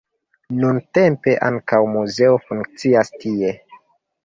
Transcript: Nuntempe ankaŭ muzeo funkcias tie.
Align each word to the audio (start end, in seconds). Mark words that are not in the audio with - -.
Nuntempe 0.61 1.35
ankaŭ 1.51 1.83
muzeo 1.93 2.41
funkcias 2.49 3.15
tie. 3.21 3.55